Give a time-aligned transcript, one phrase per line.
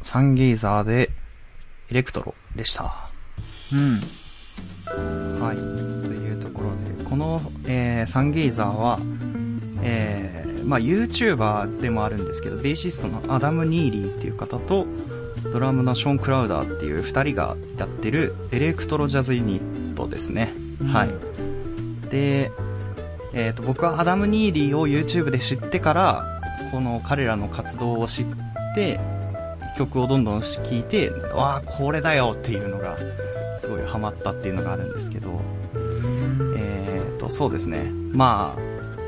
[0.00, 1.10] Sungazer で
[1.90, 3.10] エレクトロでした。
[3.72, 4.00] うん。
[5.40, 5.56] はい。
[6.06, 8.98] というところで、この、えー Sungazer は、
[9.82, 14.86] えーまあ YouTuber でもあるんですけど、ベーシストのアダム・ニーリーっていう方と、
[15.52, 20.52] ドラムのショーン・クラウダーっていう二人がやってるエレクトロジャズユニットですね。
[20.92, 22.10] はい。
[22.10, 22.52] で、
[23.32, 26.40] えっ、と、僕はアダム・ニーリーを YouTube で知ってから、
[26.70, 28.26] この彼らの活動を知っ
[28.74, 29.00] て、
[29.80, 32.98] 曲をどんどん聴いて、わあ、これだよっていうのが、
[33.56, 35.40] すごいハマったっていうのがあるんですけど、
[36.56, 37.90] えーと、そうですね。
[38.12, 38.56] ま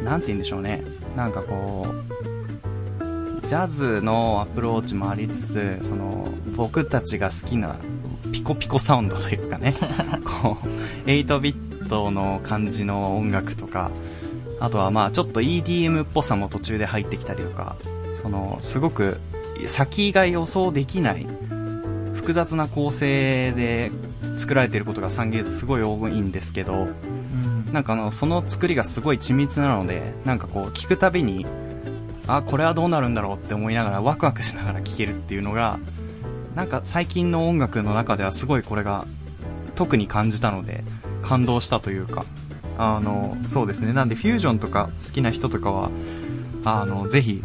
[0.00, 0.82] あ、なんて言うんでしょうね。
[1.14, 7.76] なんかこう、ジャズのアプローチもありつつ、その、僕たちが好きな
[8.32, 9.72] ピコピコサウンドというかね、
[10.42, 13.92] こう、8ビットの感じの音楽とか、
[14.58, 17.76] あとはまあちょっと EDM っぽさも途中で入ってきたりとか、
[18.16, 19.20] その、すごく
[19.66, 21.26] 先が予想できない
[22.26, 23.90] 複雑な構成で
[24.36, 26.86] 作られていることがサンゲーズすごい多いんですけど、う
[27.70, 27.72] ん。
[27.72, 31.46] なんかあの、その作りがすごい緻密なので、なんかこう、聞くたびに、
[32.26, 35.78] あ、これはどうなるんだろうって思いながら、ワクワクしながら聴けるっていうのが、
[36.56, 39.06] なんか最近の音楽の中ではすごいこれが、
[39.76, 40.82] 特に感じたので、
[41.22, 42.24] 感動したというか、
[42.78, 43.92] あの、そうですね。
[43.92, 45.90] なんでフュージョンとか好きな人とかは、
[46.64, 47.42] あの、ぜひ、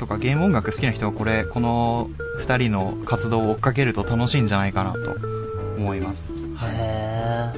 [0.00, 5.14] とかゲーム音楽好きな人はこれ、この二人の活動を追っかけると楽しいんじゃないかなと
[5.76, 6.30] 思います。
[6.62, 7.52] へ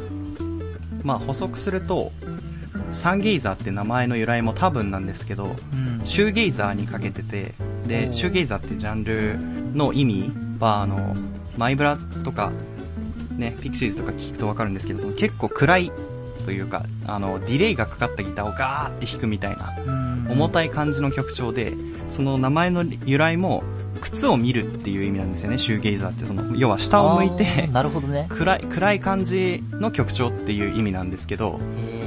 [1.04, 2.10] まあ補足すると、
[2.90, 6.00] サンゲイザーって名前の由来も多分なんですけど、ー。
[6.00, 6.06] うん。
[6.06, 7.54] シューゲイザーにかけてて、
[7.86, 9.38] で、シューゲイザーってジャンル
[9.76, 11.16] の意味は、あの、
[11.56, 12.50] マイブラとか、
[13.36, 15.92] ね、ピクシーズとか聞くとわかるんですけど、その結構暗い
[16.44, 21.74] というか、あの、ディレイがかかったギターをガーって弾くみたいな、うん重たい感じの曲調で、
[22.08, 23.62] その名前の由来も、
[24.00, 26.24] 靴を見るっていう意味なんですよね、シューゲイザーって。
[26.24, 28.26] その、要は下を向いあてー、なるほどね。
[28.30, 31.60] 暗い、暗い感じの曲調っていう意味なんですけど、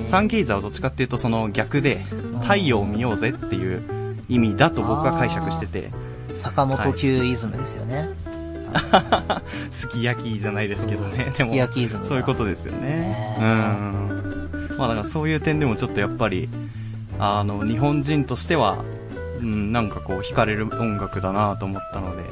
[0.06, 2.06] サンゲイザーはどっちかっていうとその逆で、
[2.42, 3.82] 太陽を見ようぜっていう
[4.28, 5.90] 意味だと僕は解釈してて、
[6.32, 8.10] 坂本九イズムですよね。
[9.72, 11.32] すき焼きじゃないですけどね。
[11.38, 12.10] でもすき、焼きイズムだ。
[12.10, 12.80] そういうことですよね。
[12.80, 14.15] ねうん。
[14.78, 16.50] まあだからそういう点でもちょっとやっぱり、
[17.20, 18.84] あの、日本人としては、
[19.40, 22.24] うん、なんかこう惹かれる音楽だなと思ったので、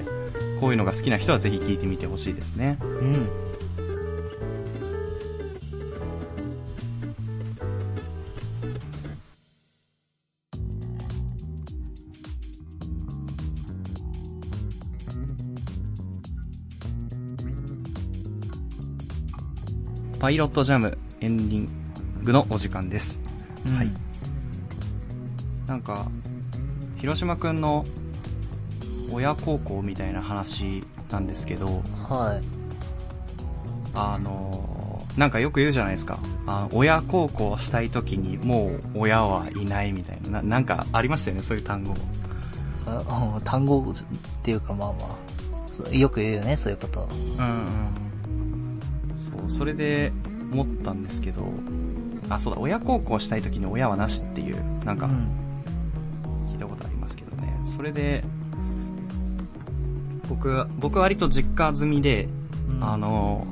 [0.60, 2.78] こういうのが好きな人はぜひ聴いてみてほしいですね。
[2.82, 3.30] うん。
[20.20, 21.83] パイロットジャムエンディング
[22.32, 23.20] のお時間です。
[23.76, 23.92] はい
[25.68, 26.08] なんか、
[26.98, 27.86] 広島くんの
[29.12, 32.46] 親孝行みたいな話なんですけど、はい。
[33.96, 36.18] あのーなんかよく言うじゃないですか。
[36.48, 40.42] あの親孝行したい時にもう親はいないみたいな。
[40.42, 41.94] ななんかありましたよね、そういう単語。
[42.88, 43.94] あうん単語っ
[44.42, 45.18] ていうかまあま
[45.92, 47.08] あよく言うよね、そういうこと。
[47.38, 49.18] うんうん。
[49.18, 50.12] そう、それで
[50.52, 51.44] 思ったんですけど、
[52.30, 55.30] あ、そうだ、親孝行したい時に親はなしっていう、なんか、うん。
[56.52, 57.54] 聞いたことありますけどね。
[57.66, 58.24] それで、
[60.30, 62.28] 僕、僕割と実家済みで、
[62.70, 63.48] うんあの、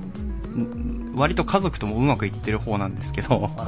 [0.56, 3.52] ん割と家族ともうまくいってる方なんですけど。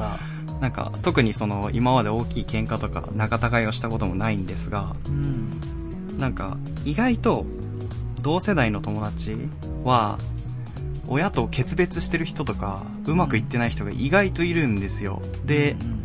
[0.60, 6.18] なんか特にその今まで大きい喧嘩とか仲違いをしたこともないんですが、うん。
[6.18, 7.44] なんか意外と
[8.22, 9.36] 同世代の友達
[9.84, 10.18] は、
[11.08, 15.22] 親と決別してる人とか、うまくいってない人が意外といるんですよ。
[15.44, 16.04] で、うん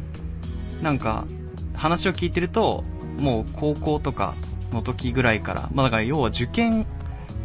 [0.82, 1.26] なんか、
[1.74, 2.84] 話を聞いてると、
[3.18, 4.36] もう高校とか
[4.72, 6.86] の時ぐらいから、まあだから要は受験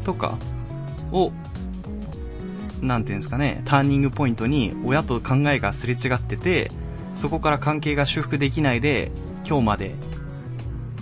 [0.05, 0.39] とか
[1.13, 1.33] を、
[2.81, 6.71] なんていうんですかね、ターニングポイントに親と考えがすれ違ってて、
[7.15, 9.11] そこから関係が修復できないで、
[9.47, 9.95] 今日まで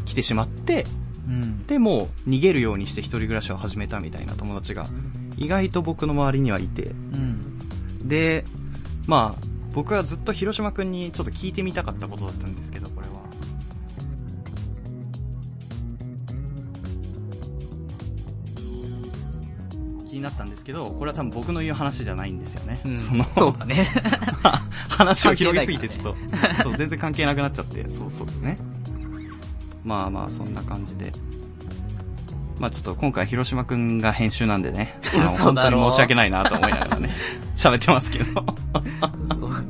[0.05, 0.87] 来てしまって、
[1.29, 1.67] うん。
[1.67, 4.87] でもう逃げるようにして一人暮らしを始めたみたいな友達が、
[5.37, 8.09] 意外と僕の周りにはいて、うん。
[8.09, 8.45] で、
[9.07, 13.23] まあ、僕はずっと広島くんにちょっと聞いてみたかったことだったんですけど、これは。
[20.09, 22.83] 気になったんですけど、これは多分僕の言う話じゃないんですよね。
[22.85, 23.89] うんその、そうだね。
[24.91, 26.17] 話を広げすぎてちょっと、
[26.63, 28.59] そう、全然関係なくなっちゃって、そうそうですね。
[29.85, 31.13] まあまあ、そんな感じで。
[32.59, 34.99] まあちょっと今回広島くんが編集なんでね、
[35.43, 37.11] 本当に申し訳ないなと思いながらね、
[37.57, 38.45] 喋ってますけど。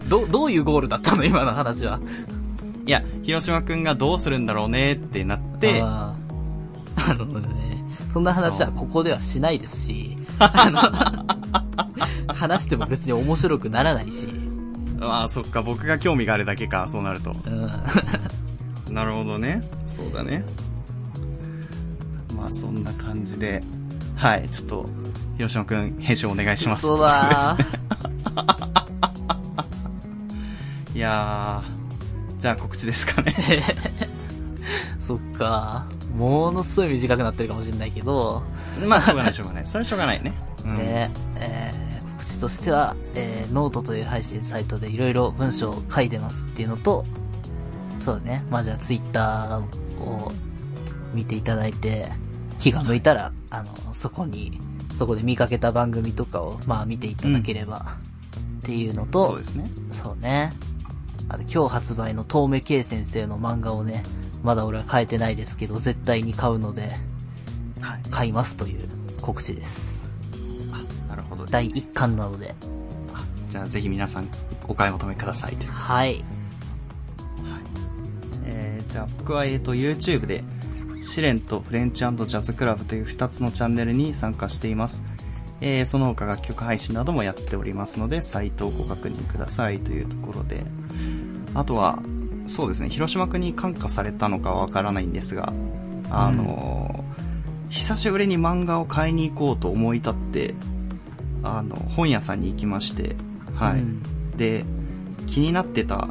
[0.08, 1.98] ど、どういうゴールだったの今の話は？
[2.84, 6.14] いや、広島くんがどうするんだろうねってなって、あ
[6.96, 10.16] あのね、そんな話はここではしないですし、
[12.28, 14.26] 話しても別に面白くならないし、
[14.98, 17.34] まあ、そっか、僕が興味があるだけか、そうなると。
[17.46, 18.94] うん。
[18.94, 19.62] なるほどね。
[19.94, 20.44] そうだね。
[22.42, 23.62] まあ、そんな感じで。
[24.16, 24.88] はい、ちょっと、
[25.36, 26.82] 広島くん、編集お願いします。
[26.82, 27.56] そうだ
[30.92, 33.32] いやー、じゃあ告知ですかね。
[35.00, 35.86] そっか。
[36.16, 38.42] ものすごい短くなってるかもしれないけど、
[38.86, 39.66] まあ、しょうがない、しょうがない。
[39.66, 40.34] それはしょうがないね。
[40.66, 40.76] うん。
[40.76, 47.04] で、えー、告知としては、えー、ノートという配信サイトでいろいろ文章を書いてますっていうのと、
[48.00, 48.44] そうだね。
[48.50, 50.32] まあじゃあツイッターを
[51.14, 52.10] 見ていただいて、
[52.62, 54.60] 気が向いたら、あの、そこに、
[54.94, 57.96] そこで見かけた番組とかを、まあ見ていただければ、
[58.60, 59.70] っていうのと、そうですね。
[59.90, 60.52] そうね。
[61.28, 64.04] あと今日発売の遠目圭先生の漫画をね、
[64.44, 66.82] まだ俺は買えてないですけど、絶対に買うので、
[67.80, 68.02] はい。
[68.12, 68.88] 買いますという
[69.20, 69.98] 告知です。
[71.08, 71.52] なるほどです。
[71.52, 72.54] 第1巻なので。
[73.12, 74.28] あじゃあ、ぜひ皆さん、
[74.68, 75.72] お買い求めくださいという。
[75.72, 76.24] はい。
[78.44, 80.44] えー、じゃあ僕は、えー、と YouTube で
[81.02, 85.04] 試練とフレンチジャズクラブという2つのチャンネルに参加しています。
[85.60, 90.64] えー、その他楽曲配信などもやっておりますので、サイトをご確認くださいというところで。
[91.54, 92.02] あとは、
[92.46, 95.52] そうですね、広島区に感化されたのかはわからないんですが、
[96.10, 97.12] あのー
[97.72, 100.54] 久しぶりに漫画を買いに行こうと思い立って、
[101.42, 103.16] あの、本屋さんに行きまして、
[103.54, 103.80] はい。
[103.80, 104.02] うん
[104.36, 104.64] で、
[105.26, 106.08] 気になってた、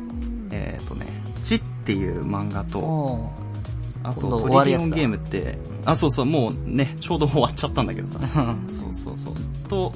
[0.52, 1.08] えっ、とね、
[1.42, 3.34] チっていう漫画と、お
[4.04, 8.20] あとトリリオンゲームって、あ、そうそう、もうね、ちょうど終わっちゃったんだけどさ。
[8.20, 9.34] ーそうそうそう。
[9.68, 9.92] と、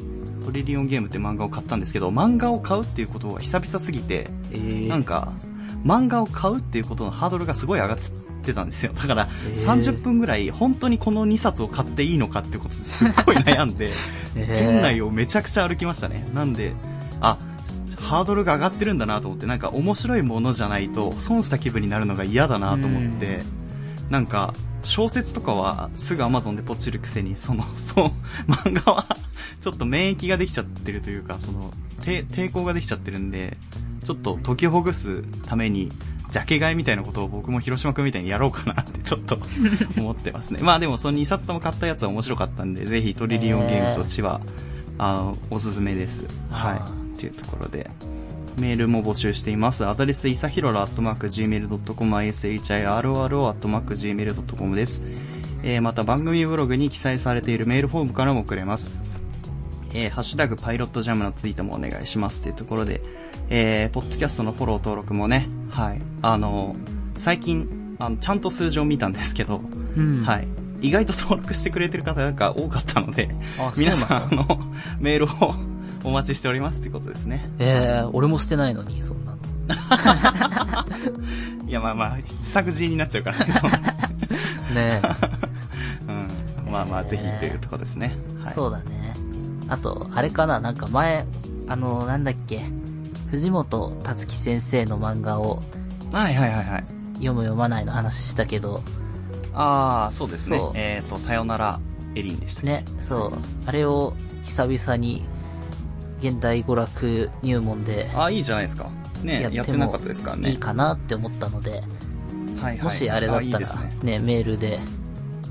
[0.45, 5.33] トリリオンゲームって漫画を買ったんですけど、漫画を買うっていうことは久々すぎて、えー、なんか、
[5.83, 7.97] 漫画を買うっていうことのハードルがすごい上がっ
[8.43, 8.93] てたんですよ。
[8.93, 13.93] だから、えー30分ぐらい、本当にこの2冊を買っていいのかってことですっごい悩んで、
[14.35, 16.27] えー店内をめちゃくちゃ歩きましたね。
[16.33, 16.73] なんで、
[17.21, 17.37] あ、
[17.99, 23.41] ハードルが上がってるんだなと思って、なんか面白いものじゃないと損した気分になるのが嫌だなと思って、
[24.09, 24.53] なんか、
[24.83, 28.11] 小説とかはすぐ Amazon でポチるくせに、その、そ
[28.47, 29.05] う、漫画は
[29.61, 33.57] ちょっと免疫ができちゃってるというか、その、抵抵抗ができちゃってるんで、
[34.03, 35.91] ちょっと解きほぐすために、
[36.29, 39.39] ジャケ買いみたいなことを僕も広島くんみたいにやろうかなってちょっと
[39.97, 40.59] 思ってますね。
[40.61, 44.41] まあでもその2冊とも買ったやつは面白かったんで、ぜひトリリオンゲームとチは、
[44.97, 46.25] あの、おすすめです。
[46.51, 47.15] はい。
[47.15, 47.89] っていうところで。
[48.57, 49.85] メールも募集しています。
[49.85, 55.03] アドレス、いさひろら、アットマーク、gmail.com、ishiroro、アットマーク、gmail.com です。
[55.63, 58.91] えー、また番組ブログに記載されているメールフォームからも送れます。
[59.93, 63.01] えー、ハッシュタグパイロットジャムのツイートもお願いしますというところで、
[63.49, 66.01] えー、ポッドキャストのフォロー登録もね、はい。
[66.21, 66.75] あの、
[67.17, 69.61] 最近、あの、ちゃんと数字を見たんですけど、
[69.97, 70.23] うん。。
[70.23, 70.47] はい
[70.81, 70.89] い。
[70.89, 74.59] 意外と登録してくれてる方が多かったので、あ、皆さん、あの、
[74.99, 75.55] メールを
[76.05, 77.49] お待ちしておりますってことですね。
[77.59, 79.37] えー、俺もしてないのに、そんなの。
[81.67, 83.77] いや、まあまあ、自作自演になっちゃうからね、 そんな
[84.73, 85.01] ね
[86.07, 86.71] うん。
[86.71, 88.15] まあまあ、ぜひというところですね。
[88.41, 88.53] え、はい。
[88.53, 89.15] そうだね。
[89.67, 91.25] あと、あれかな、なんか前、
[91.67, 92.65] あの、なんだっけ、
[93.31, 95.63] 藤本達樹先生の漫画を
[96.11, 96.83] はいはいはいはい。
[97.15, 98.83] 読む読まないの話したけど、
[99.53, 100.61] ああ、そうですね。
[100.75, 101.79] えっ、と、さよなら、
[102.13, 103.33] エリンでしたね、そう、
[103.65, 105.25] あれを久々に
[106.29, 108.89] 現代娯楽入門でああ、いいじゃないですか。
[109.23, 110.51] ねやってなかったですからね。
[110.51, 111.81] いいかなって思ったので、はい
[112.61, 112.81] はい。
[112.81, 113.97] もしあれだったらね。
[114.03, 114.79] ね、メールで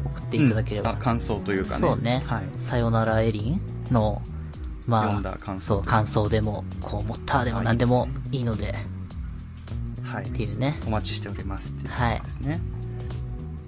[0.05, 1.81] 送っていただければ、うんあ感想というかね。
[1.81, 2.45] そうね、はい。
[2.59, 4.23] さよならエリンの、
[4.87, 8.75] まあ、感想そう、感想でも、こう思ったでもあ何でもいいいいので、
[10.03, 10.25] はい。
[10.25, 12.61] っていうね、お待ちしておりますっていうですね。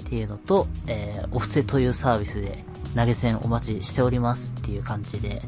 [0.05, 5.43] っていうのと、えー、お布施というサービスで投げ銭お待ちしておりますっていう感じで、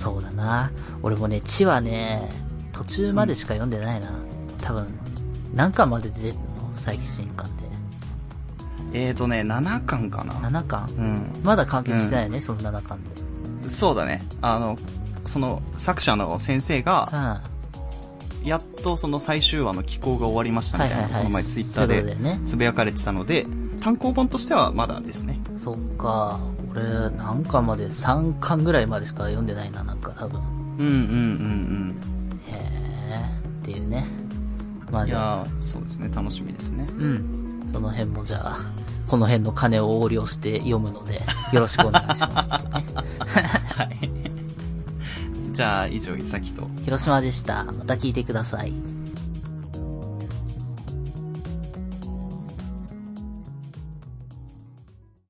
[0.00, 0.70] そうだな。
[1.02, 2.22] 俺もね、地はね、
[2.72, 4.10] 途中までしか読んでないな。
[4.62, 4.86] 多分、
[5.54, 6.40] 何巻まで出てるの？
[6.72, 7.64] 最新巻で。
[8.94, 10.32] えーとね、7巻かな。
[10.32, 10.88] 7巻？
[10.96, 11.40] うん。
[11.44, 12.98] まだ完結してないよね、その7巻
[13.62, 13.68] で。
[13.68, 14.24] そうだね。
[14.40, 14.78] あの、
[15.26, 17.42] その、作者の先生が、
[18.42, 21.86] やっとその最終話の寄稿が終わりましたみたいな、はいはいはいこの前ツイッター
[22.38, 23.46] でつぶやかれてたので、
[23.82, 25.38] 単行本としてはまだですね。
[25.50, 25.58] うん。
[25.58, 26.40] そっか。
[26.70, 30.40] 俺、何巻まで、3巻ぐらいまでしか読んでないな、なんか多分。
[30.78, 31.96] うんうんうん
[32.46, 34.06] へーっていうね。
[34.90, 36.88] まあじゃあそうですね、楽しみですね。
[36.98, 37.70] うん。
[37.72, 38.58] その辺もじゃあ、
[39.06, 41.20] この辺の金を横領して読むので、
[41.52, 42.58] よろしくお願いしますね。
[43.76, 44.10] はい。
[45.52, 46.68] じゃあ、以上、いさきと。
[46.84, 47.64] 広島でした。
[47.64, 48.72] また聞いてください。